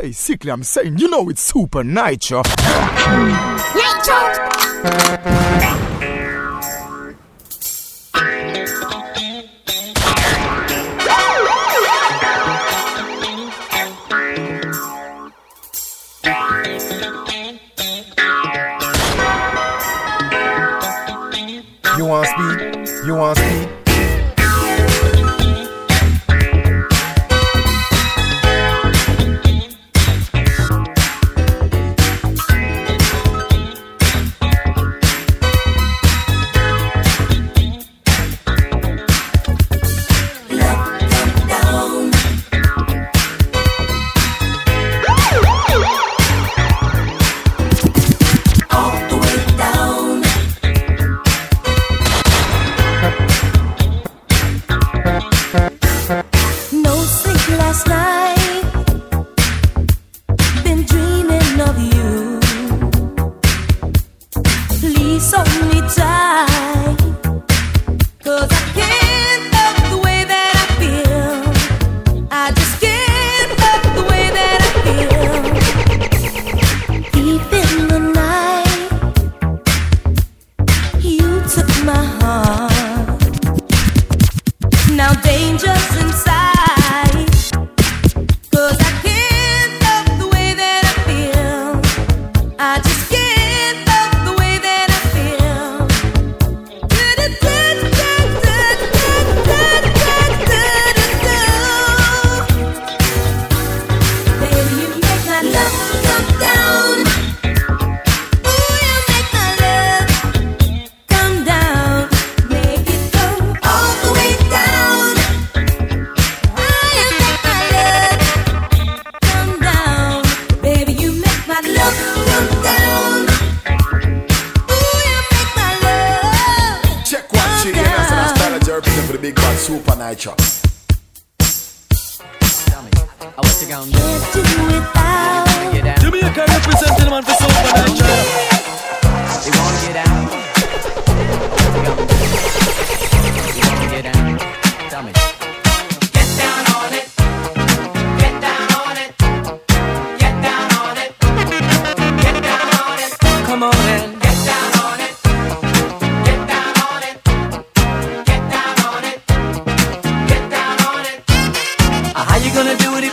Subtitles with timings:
[0.00, 2.38] Basically, I'm saying, you know, it's super nitro.
[2.38, 2.46] Nitro!
[21.98, 22.88] You want speed?
[23.04, 23.79] You want speed?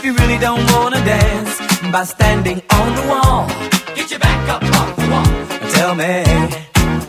[0.08, 1.52] you really don't wanna dance
[1.92, 3.46] by standing on the wall.
[3.94, 5.30] Get your back up off the wall.
[5.76, 6.14] Tell me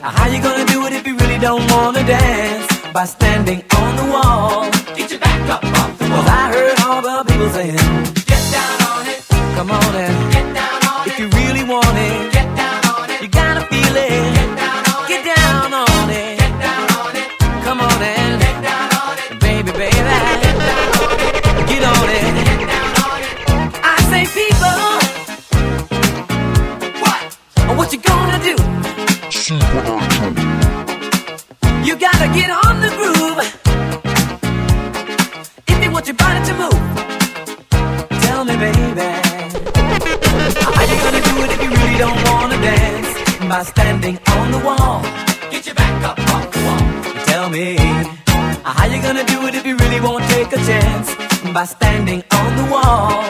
[0.01, 4.07] how you gonna do it if you really don't wanna dance by standing on the
[4.13, 4.69] wall.
[4.97, 6.23] Get your back up off the wall.
[6.23, 7.89] Cause I heard all the people saying,
[8.31, 9.21] Get down on it.
[9.55, 11.13] Come on and get down on if it.
[11.13, 13.21] If you really want it, get down on it.
[13.21, 14.68] You gotta feel it.
[31.99, 33.39] gotta get on the groove
[35.67, 36.81] if you want your body to move.
[38.23, 39.09] Tell me, baby,
[40.63, 43.11] how you gonna do it if you really don't wanna dance
[43.49, 45.01] by standing on the wall?
[45.51, 47.25] Get your back up off the wall.
[47.25, 47.75] Tell me,
[48.63, 51.13] how you gonna do it if you really won't take a chance
[51.53, 53.28] by standing on the wall?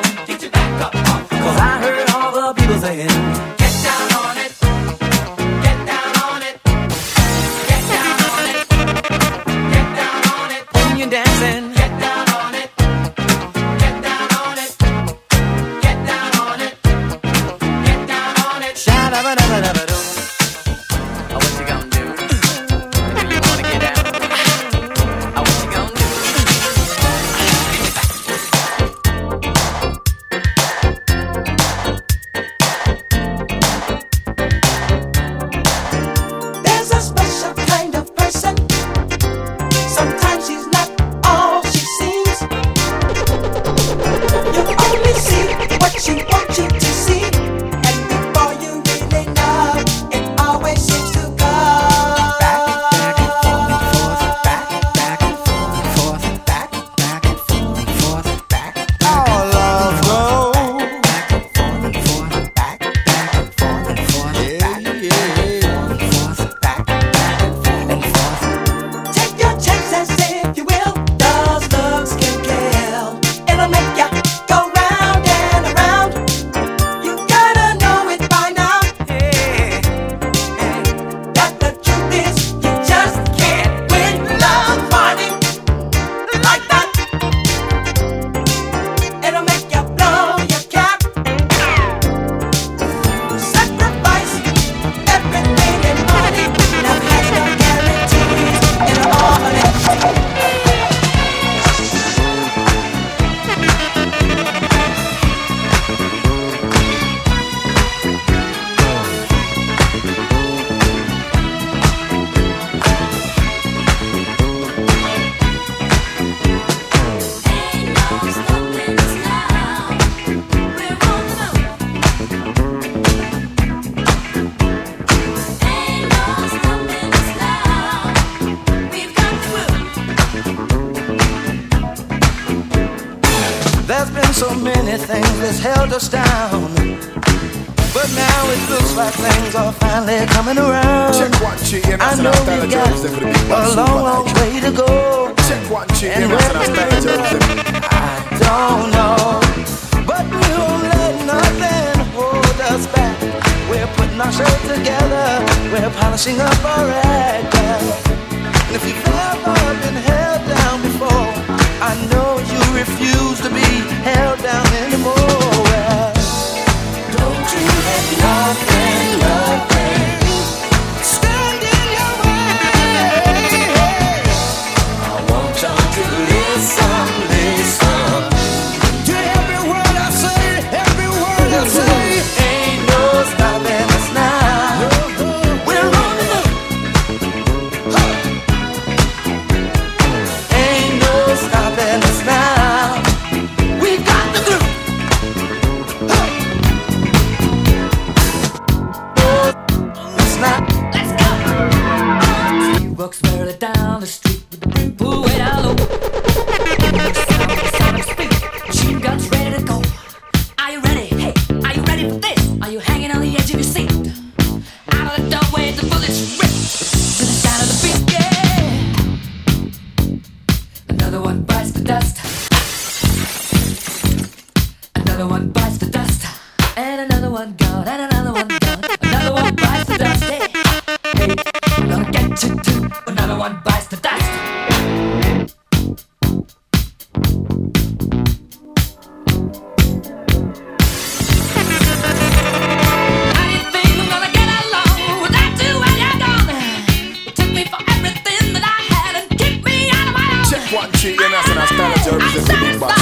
[252.42, 252.99] satisfied.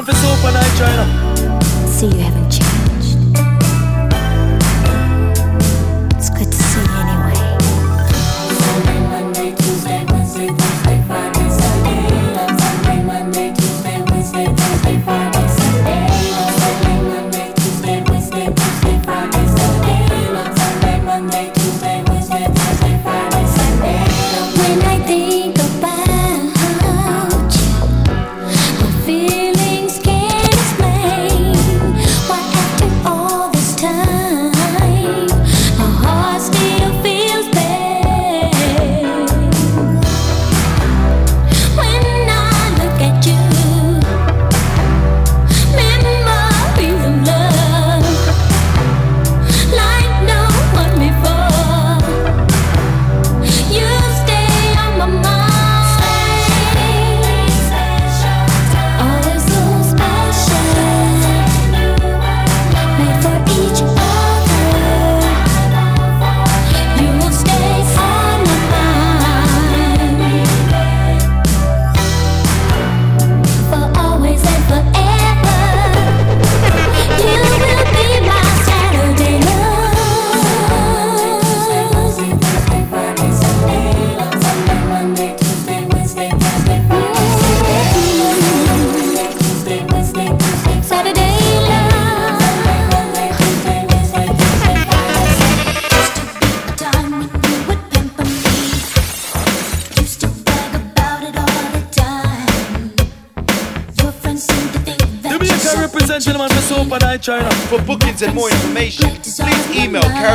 [0.00, 1.90] on for soap and.
[1.90, 2.69] So you haven't changed.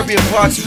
[0.08, 0.65] Email CaribbeanPartyUK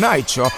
[0.00, 0.50] Nitro,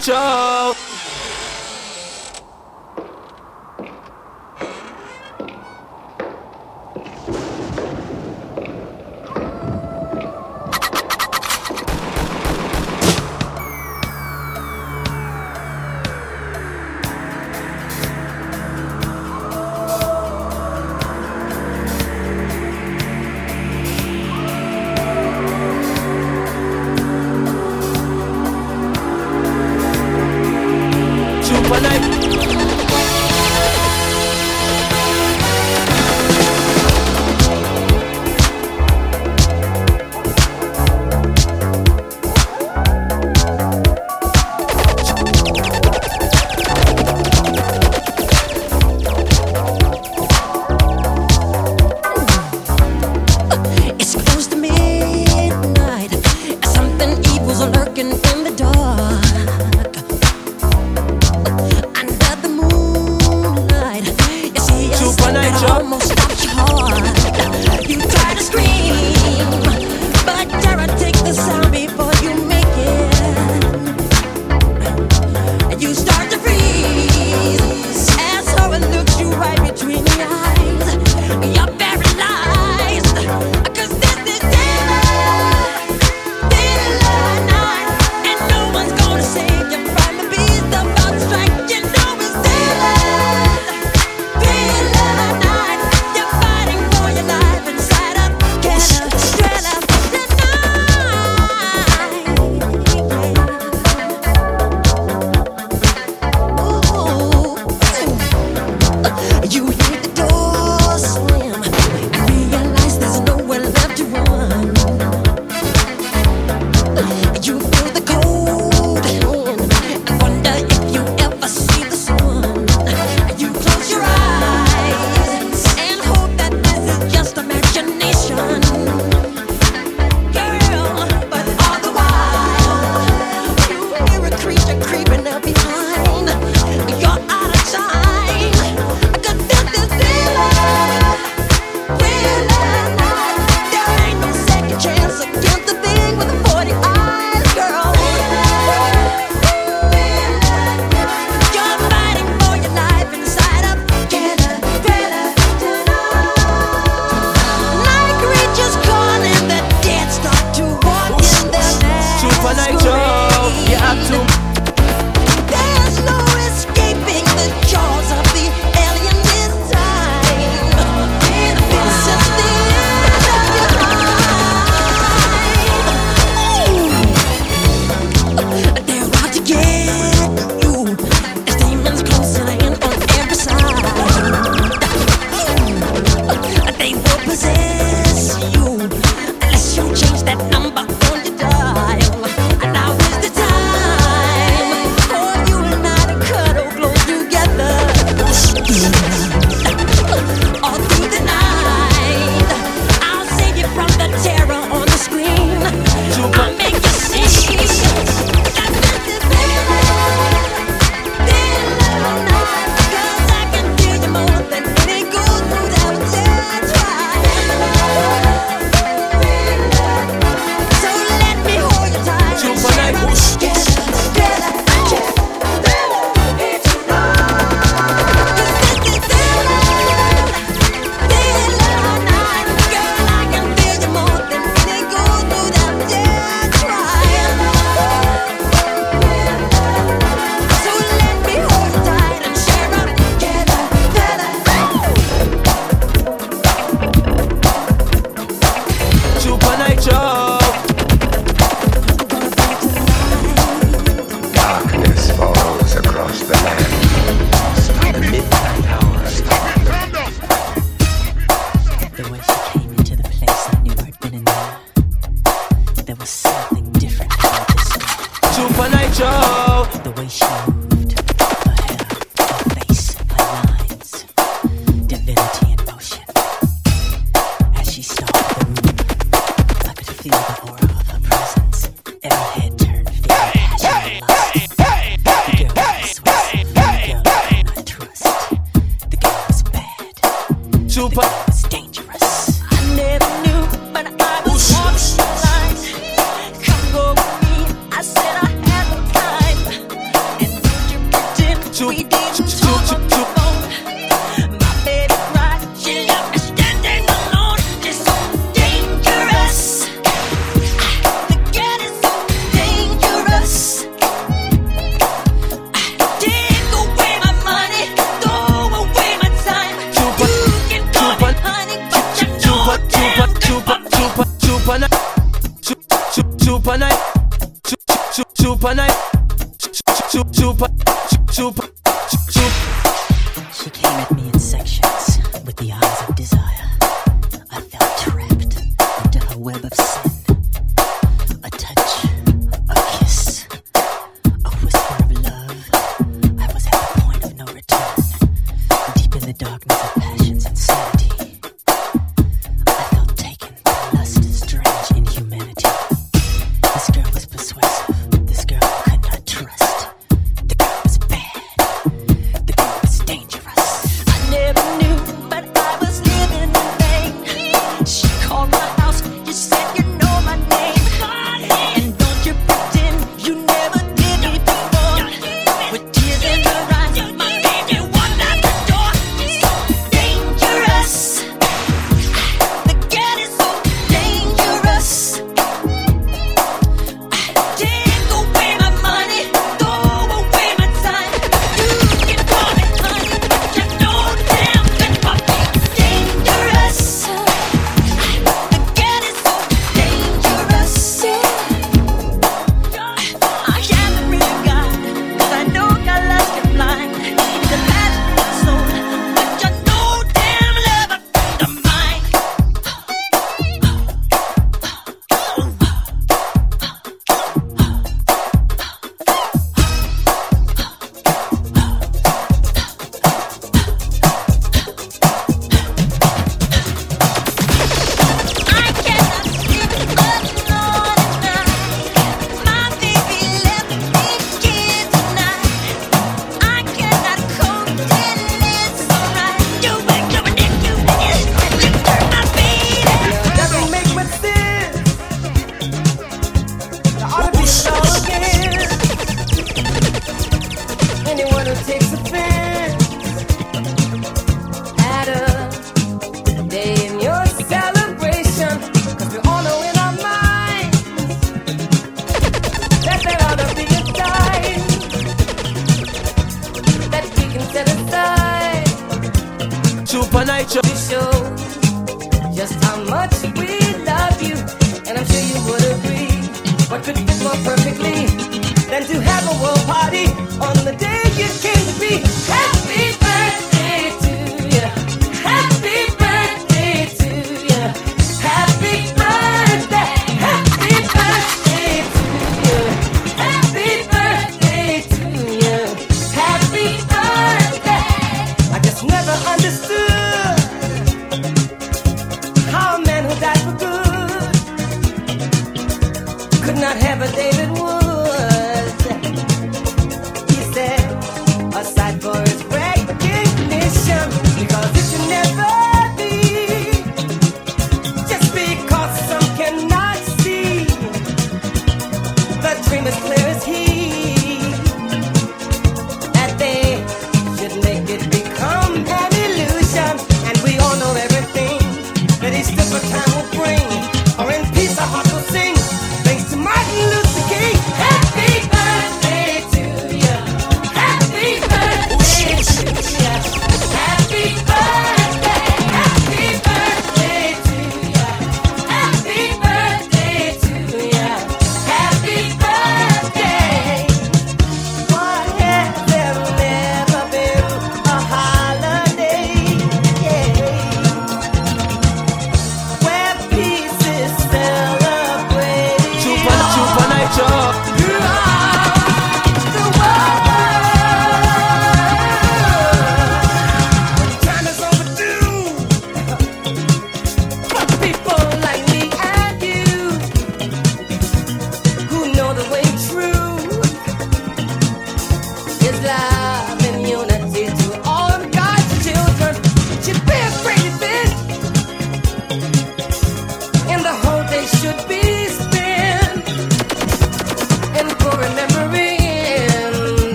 [0.00, 0.39] Super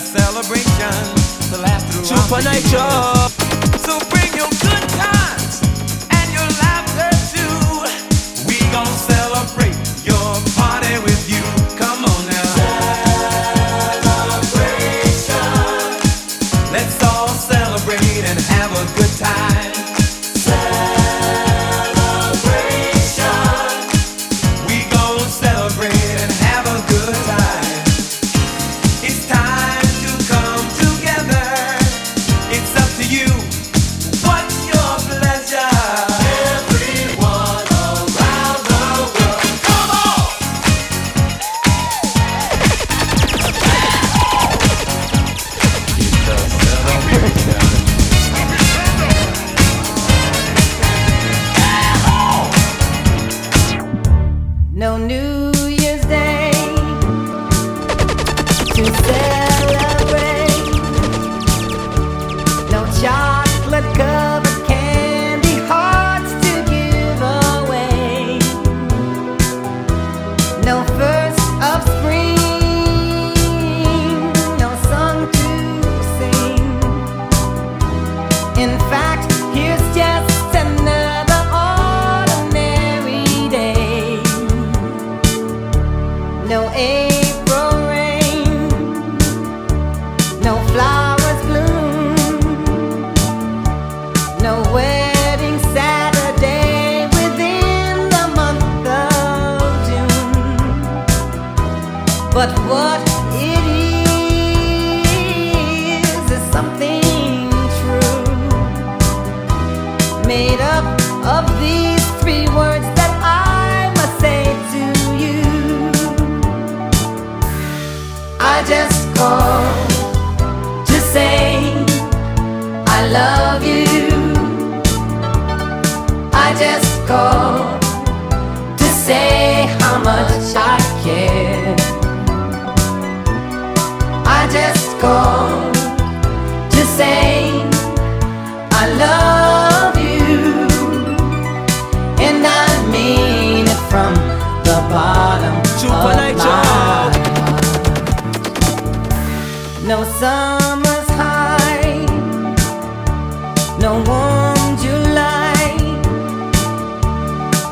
[0.00, 1.14] celebration
[1.50, 3.28] to last through Supernatural.
[3.78, 4.67] So bring your.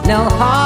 [0.06, 0.65] No harvest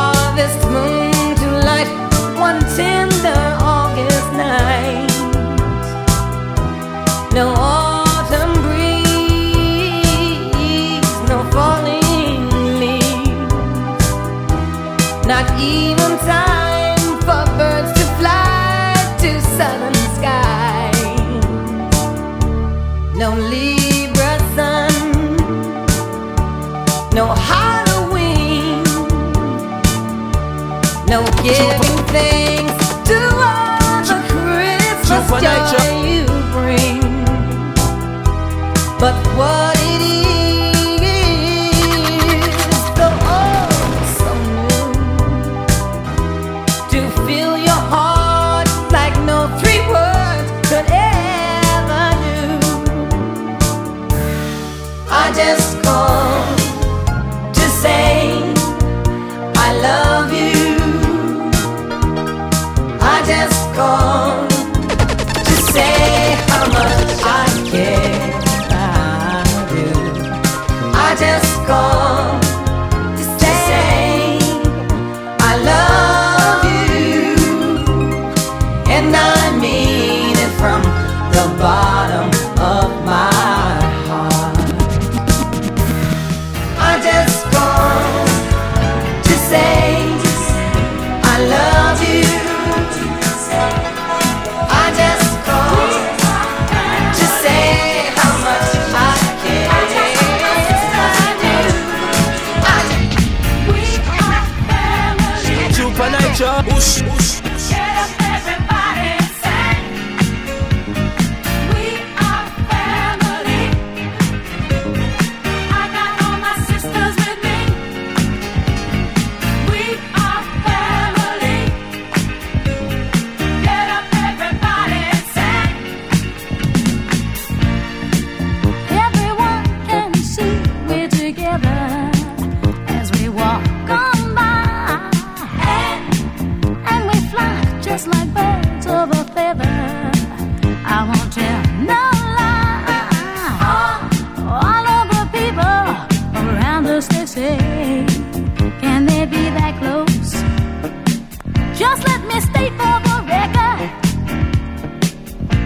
[31.58, 31.79] no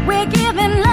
[0.07, 0.84] We're giving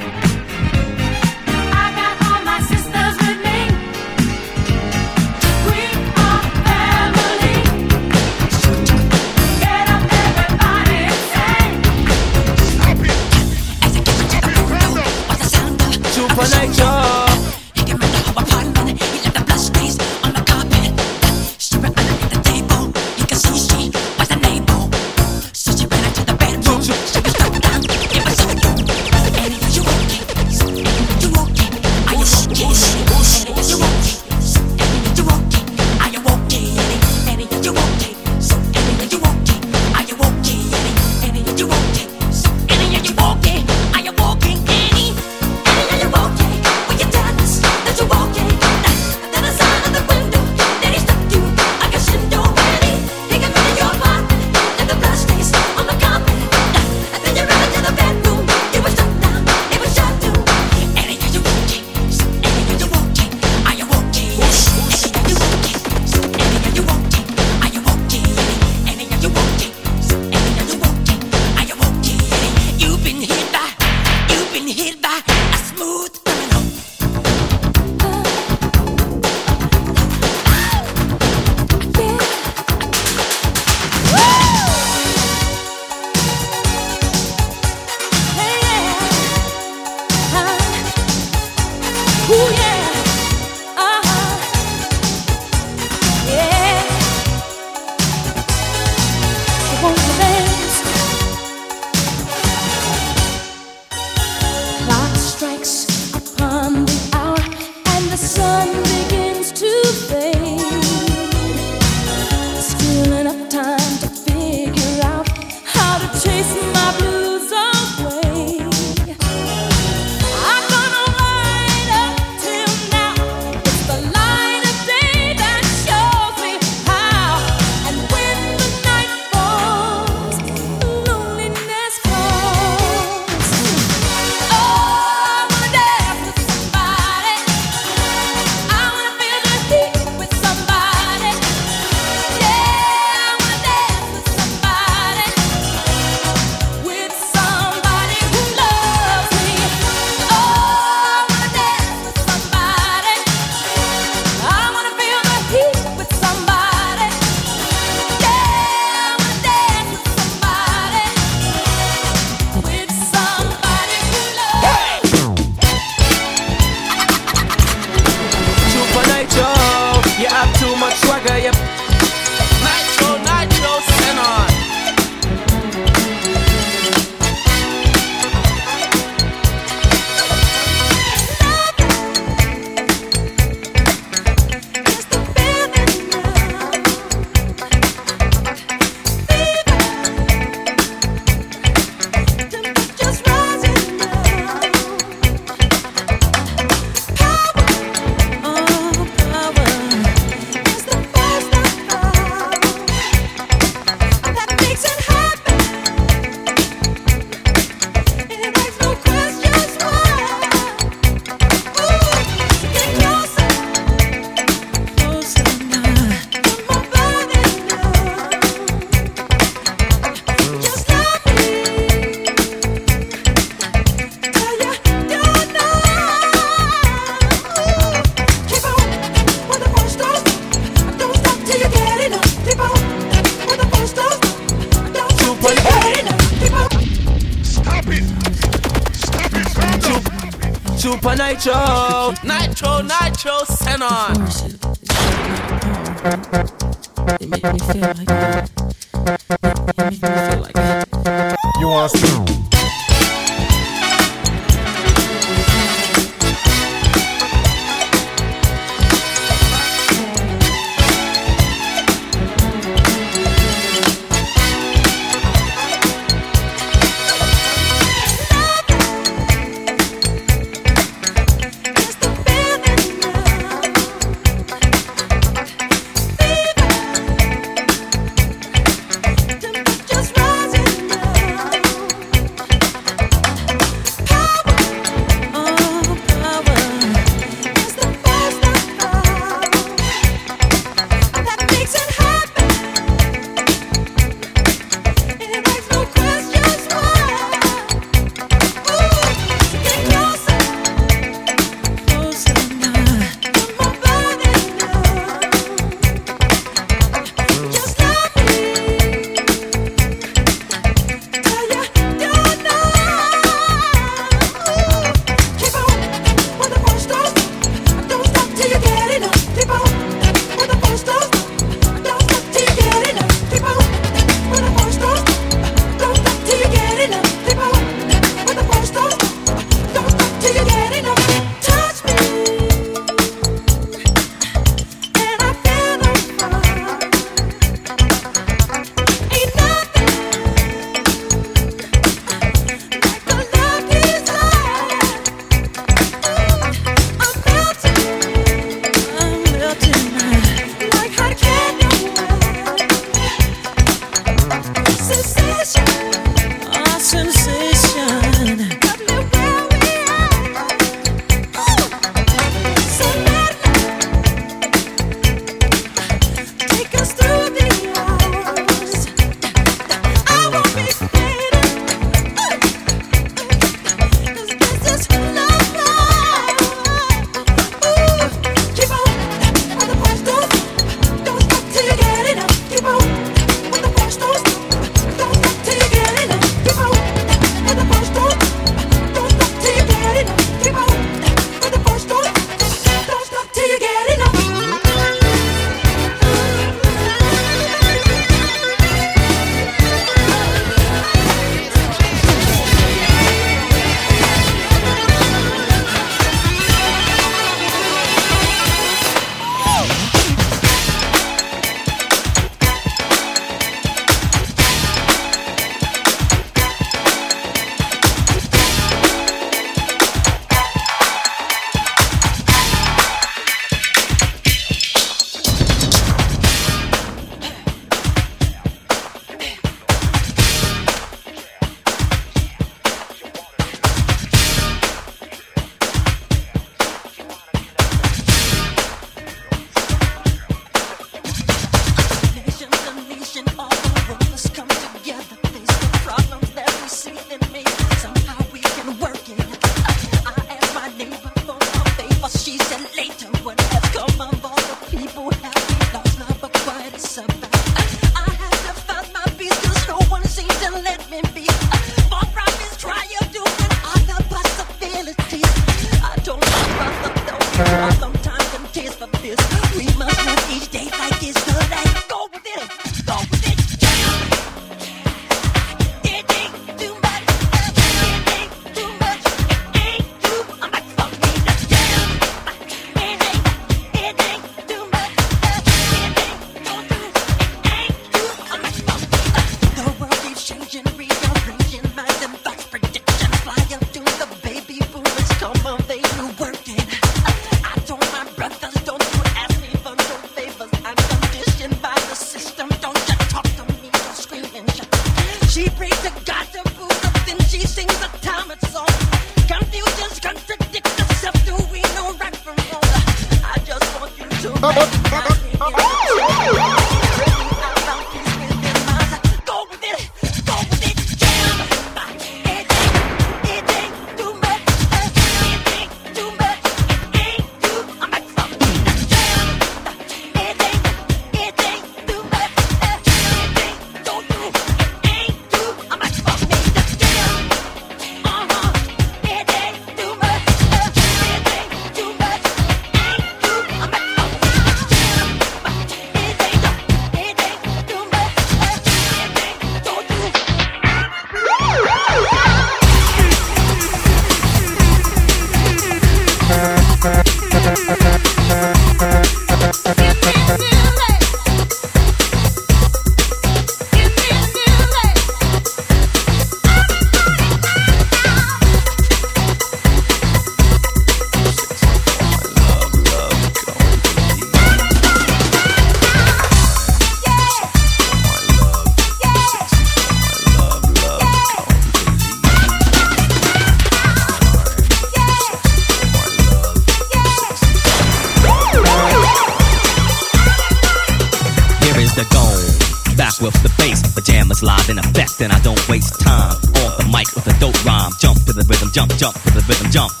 [598.71, 600.00] jump jump to the rhythm jump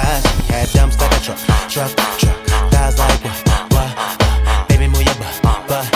[0.00, 0.22] thighs.
[0.46, 1.38] She had dumps like a truck,
[1.68, 2.36] truck, truck.
[2.72, 4.68] Thighs like what, what, what?
[4.68, 5.86] Baby, move your butt, butt, butt.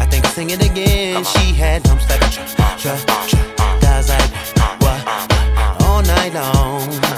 [0.00, 1.24] I think I'll sing it again.
[1.24, 2.48] She had dumps like a truck,
[2.78, 3.80] truck, truck.
[3.80, 5.82] Thighs like what, what, what?
[5.82, 7.09] All night long.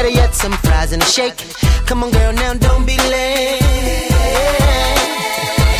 [0.00, 1.36] Better yet, some fries and a shake.
[1.84, 3.60] Come on, girl, now don't be late.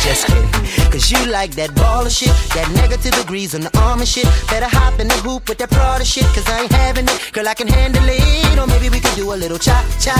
[0.05, 0.91] Just kidding.
[0.91, 4.29] Cause you like that ball of shit, that negative degrees on the arm and shit.
[4.45, 7.31] Better hop in the hoop with that Prada shit, cause I ain't having it.
[7.33, 8.59] Girl, I can handle it.
[8.61, 10.13] Or maybe we could do a little cha cha.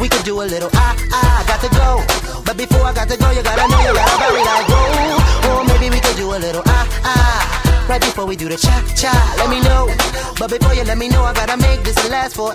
[0.00, 1.44] We could do a little ah ah.
[1.46, 2.42] Got to go.
[2.42, 5.54] But before I got to go, you gotta know you gotta bury like whoa.
[5.54, 7.69] Or maybe we could do a little ah ah.
[7.90, 9.90] Right before we do the cha cha, let me know.
[10.38, 12.54] But before you let me know, I gotta make this last forever.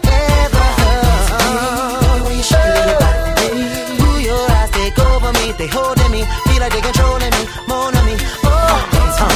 [4.00, 7.92] Ooh, your eyes take over me, they holding me, feel like they controlling me, more
[7.92, 8.16] on me.
[8.48, 8.80] Oh,
[9.20, 9.36] uh.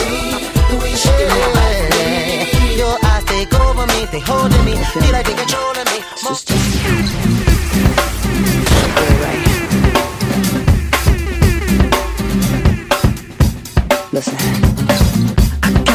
[2.80, 6.00] Your eyes take over me, they holding me, feel like they controlling me.
[6.24, 6.40] More
[14.14, 14.79] Listen.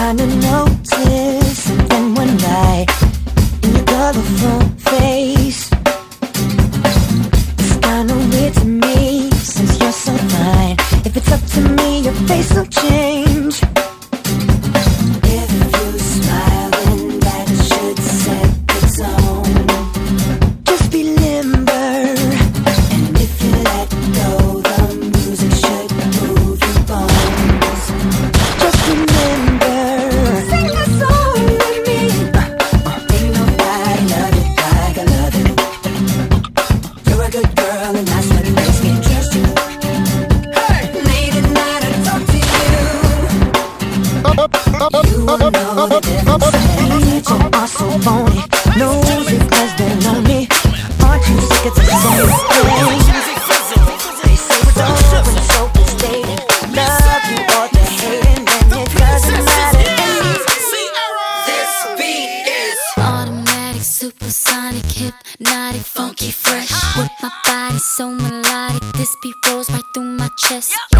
[0.04, 2.86] I kinda noticed something one night
[3.62, 5.70] in your colorful face.
[7.58, 10.76] It's kinda weird to me since you're so fine.
[11.06, 13.63] If it's up to me, your face will change.
[70.54, 70.93] My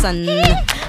[0.00, 0.28] Jackson.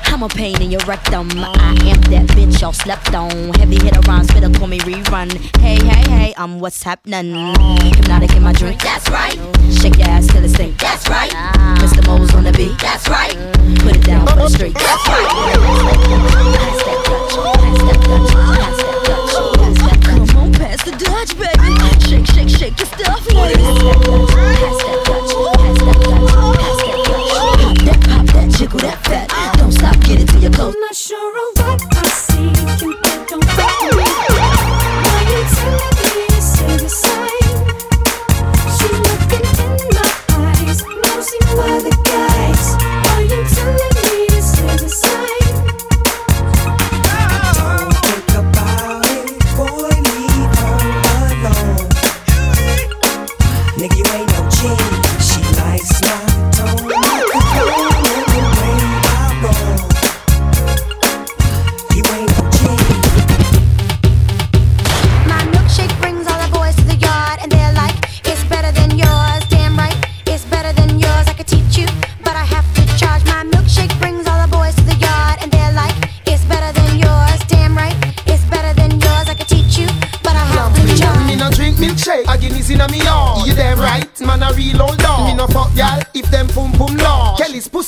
[0.05, 1.29] I'm a pain in your rectum.
[1.35, 3.53] I am that bitch y'all slept on.
[3.53, 5.31] Heavy hitter rhymes, spitter, call me rerun.
[5.59, 7.33] Hey, hey, hey, I'm what's happening.
[7.95, 9.37] Hypnotic in my drink, that's right.
[9.81, 11.31] Shake your ass till it stink, that's right.
[11.79, 12.05] Mr.
[12.05, 13.33] Mo's on the beat, that's right.
[13.79, 15.27] Put it down for the street, that's right.
[16.59, 20.29] Pass that Dutch, pass that Dutch, pass that Dutch, pass that Dutch.
[20.29, 21.69] Come on, pass the Dutch, baby.
[22.09, 23.57] Shake, shake, shake your stuff, ladies.
[23.57, 24.98] Pass that Dutch, pass that
[28.89, 29.57] that, fat.
[29.57, 30.75] Don't stop, get it to your clothes.
[30.75, 31.58] I'm not sure of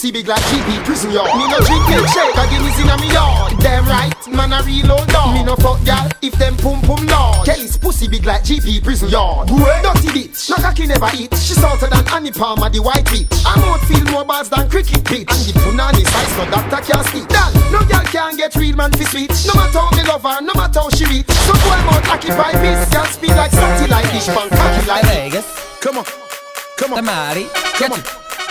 [0.01, 1.29] pussy big like GP prison yard.
[1.37, 3.53] Me no drink milkshake, a Guineas inna me yard.
[3.59, 5.35] Damn right, man a real old dog.
[5.35, 7.45] Me no fuck gal if them pum pum large.
[7.45, 9.47] Kelly's pussy big like GP prison yard.
[9.47, 11.29] Dirty bitch, no cocky never eat.
[11.37, 13.29] She salter than Annie Palmer, the white bitch.
[13.45, 15.29] I mouth feel more bars than cricket pitch.
[15.29, 17.27] And the punani size, no doctor can't speak.
[17.27, 19.29] Dal, no girl can get real man fi sweet.
[19.45, 21.29] No matter how me love her, no matter how she reach.
[21.29, 25.45] So boy mouth occupy peace, can speak like salty like dish, pan cocky like Vegas.
[25.79, 26.05] Come on,
[26.77, 27.05] come on.
[27.05, 27.45] Tamale.
[27.77, 28.01] Come on.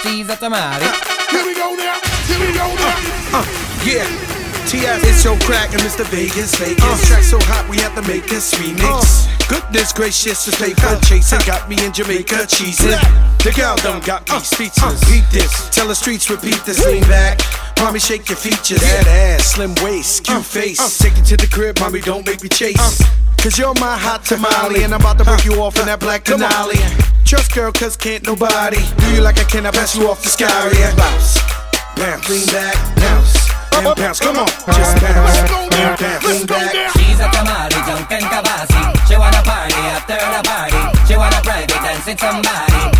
[0.02, 1.09] She's a tamale.
[1.30, 2.00] Here we go now.
[2.26, 3.38] Here we go now.
[3.38, 3.46] Uh,
[3.84, 4.39] yeah.
[4.70, 5.02] T.I.
[5.02, 6.06] it's your crack and Mr.
[6.14, 6.78] Vegas, Vegas.
[6.78, 7.06] Uh.
[7.10, 8.78] Track so hot we have to make this remix.
[8.86, 9.58] Uh.
[9.58, 11.44] Goodness gracious, this paper chasing uh.
[11.44, 12.94] got me in Jamaica cheesing.
[13.42, 15.02] The gal done got me speechless.
[15.10, 16.86] Beat this, tell the streets repeat this.
[16.86, 17.42] Lean back,
[17.82, 18.78] mommy shake your features.
[18.78, 20.78] That ass, slim waist, cute face.
[21.02, 22.78] Take it to the crib, mommy don't make me chase.
[23.42, 26.22] Cause you're my hot tamale and I'm about to break you off in that black
[26.22, 26.78] Denali.
[27.26, 29.66] Trust girl, cause can't nobody do you like I can.
[29.66, 30.46] I pass you off the sky,
[30.78, 30.94] yeah.
[30.94, 31.42] Bounce,
[31.98, 33.49] bounce, lean back, bounce,
[33.86, 34.20] and bounce.
[34.20, 36.92] Come on, just bounce, and bounce, lean back.
[36.96, 39.08] She's a tamale, jumping kabasi.
[39.08, 40.80] She wanna party after the party.
[41.06, 42.99] She wanna private dance with somebody.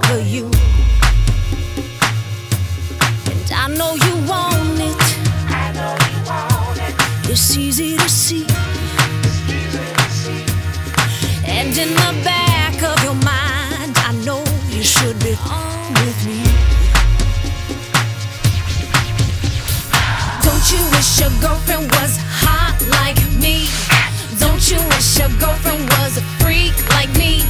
[7.33, 8.45] It's easy to see.
[11.47, 16.43] And in the back of your mind, I know you should be on with me.
[20.43, 23.69] Don't you wish your girlfriend was hot like me?
[24.37, 27.45] Don't you wish your girlfriend was a freak like me?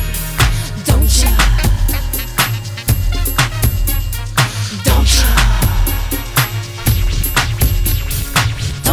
[0.86, 1.40] Don't you?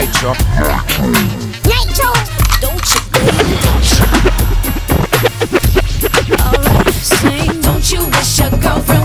[0.00, 0.32] nitro.
[1.66, 2.10] Nitro!
[2.60, 3.00] Don't you,
[3.64, 4.04] don't you?
[6.38, 7.60] Alright, sing.
[7.60, 8.97] Don't you wish your girlfriend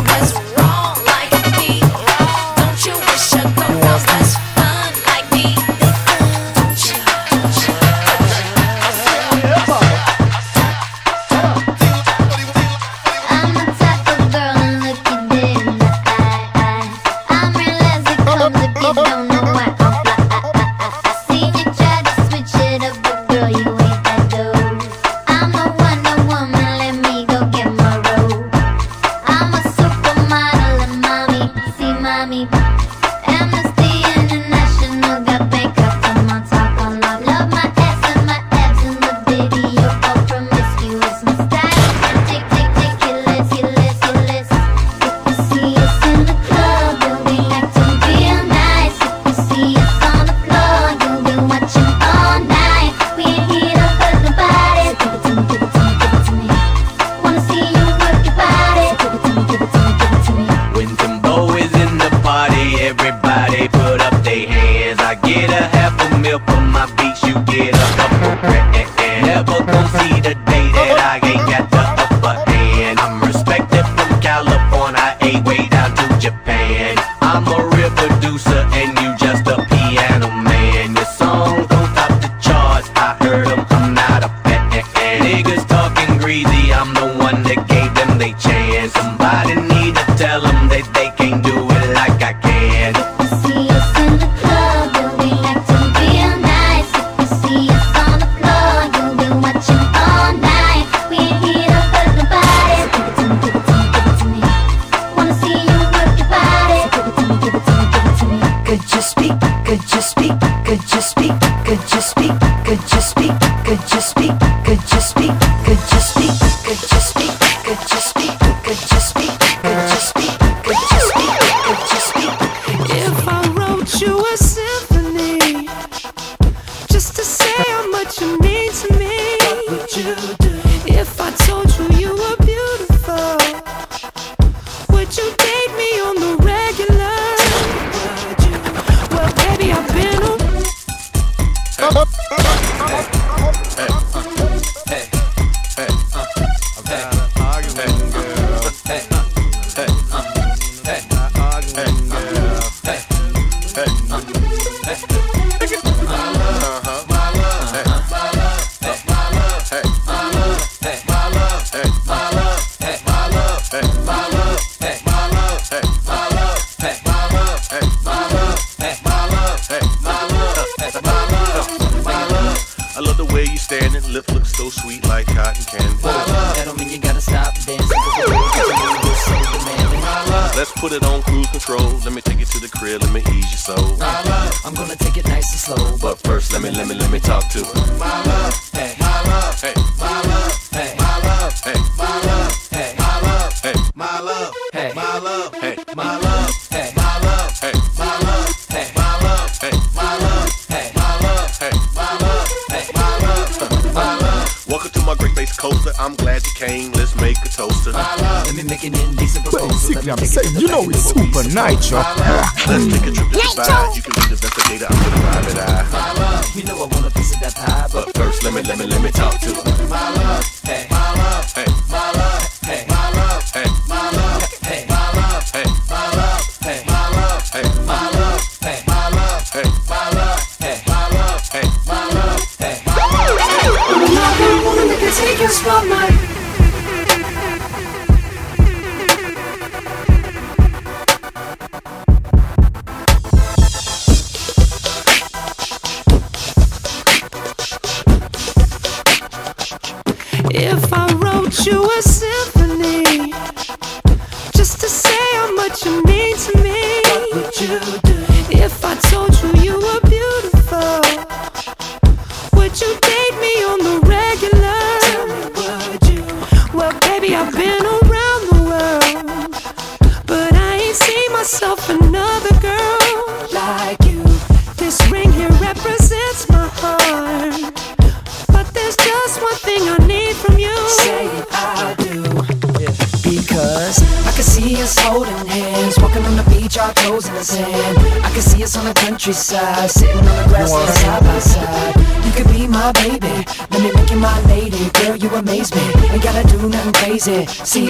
[297.33, 297.82] See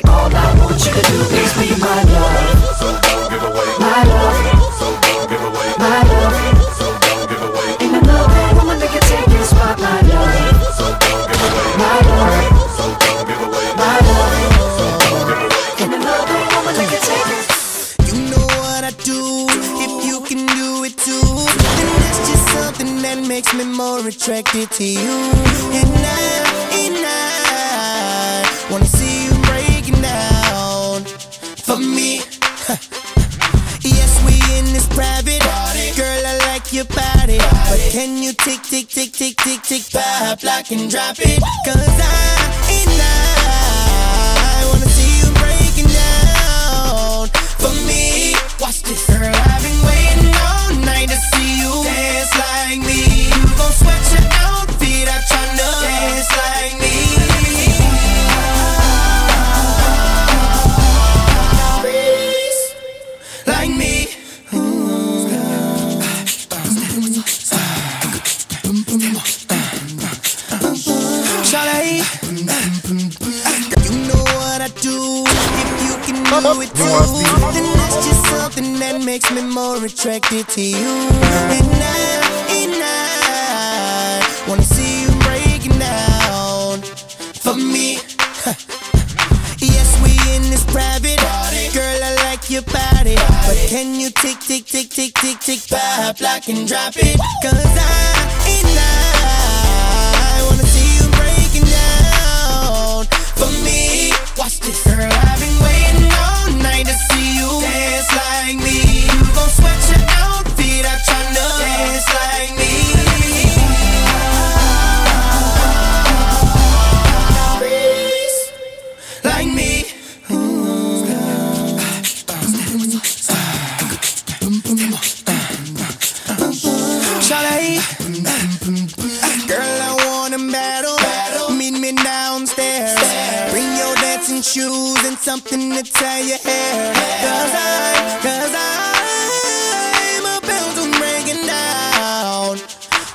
[135.24, 136.94] something to tell you here.
[137.24, 142.60] Cause I, cause I'm about to break down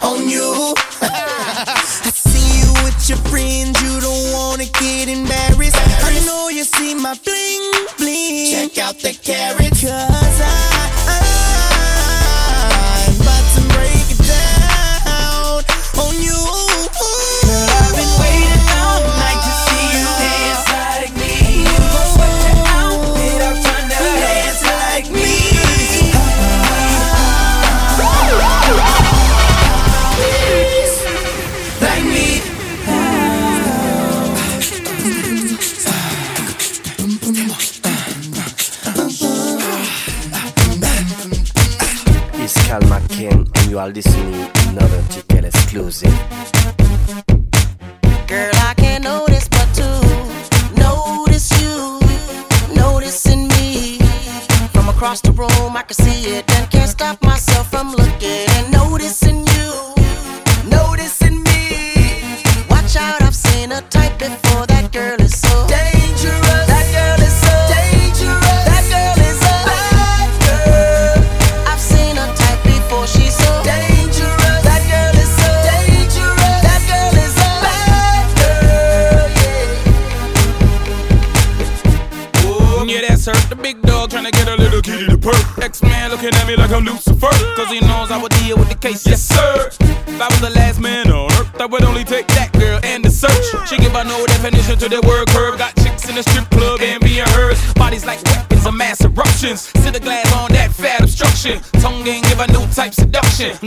[0.00, 0.74] on you.
[1.02, 5.76] I see you with your friends, you don't wanna get embarrassed.
[5.76, 8.52] I know you see my bling bling.
[8.52, 9.67] Check out the carry.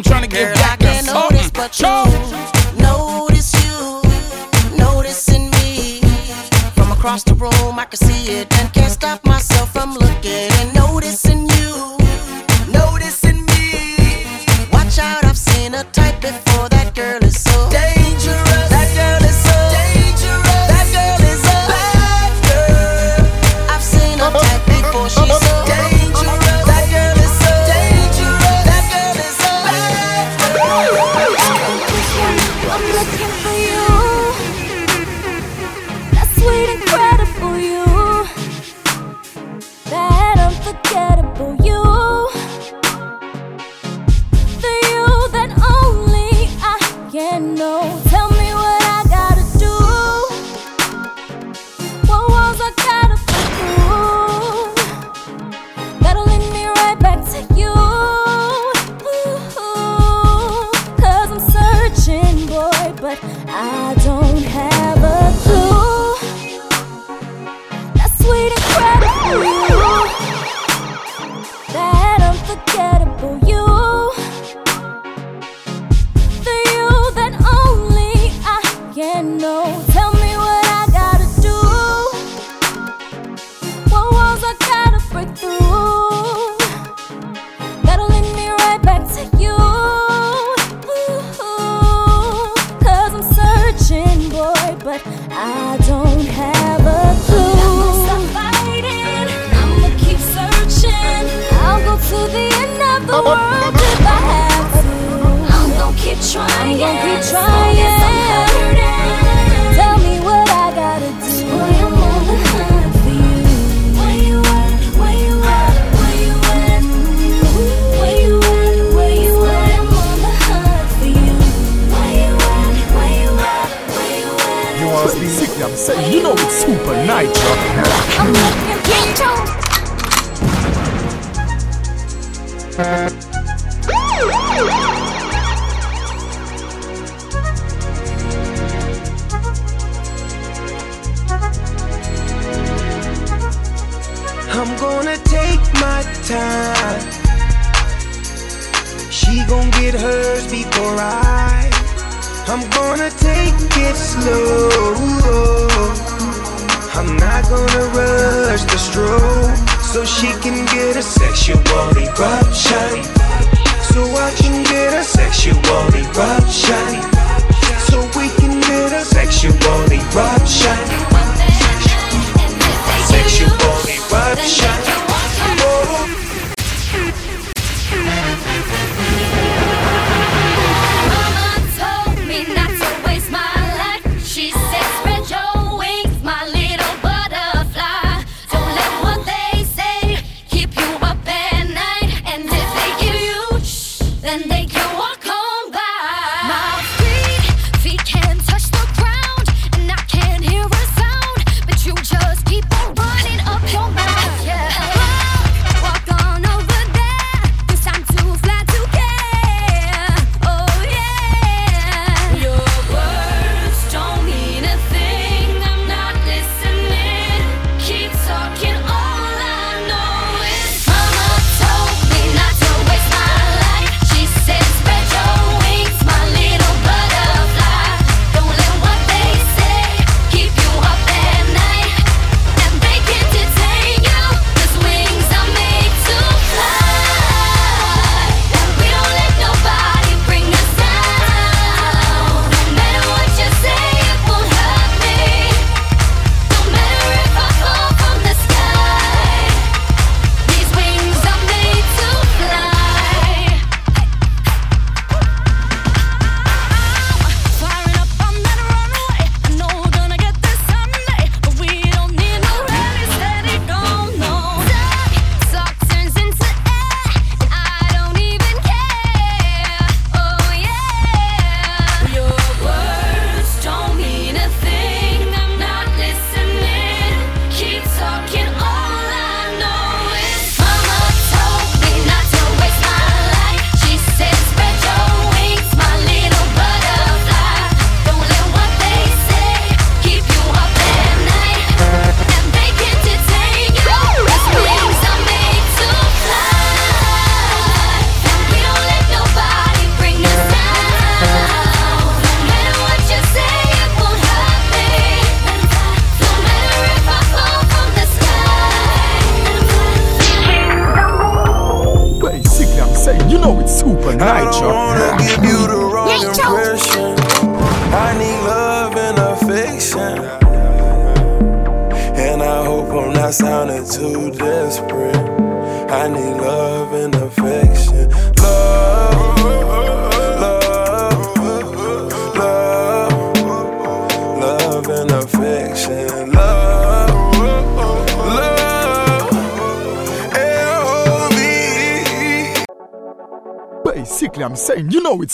[0.02, 0.51] I'm trying to get
[32.74, 33.51] I'm looking for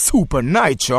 [0.07, 0.89] super nice,